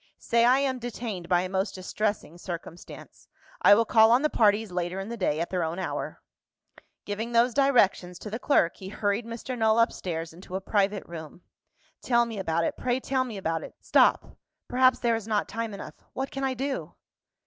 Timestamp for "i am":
0.45-0.79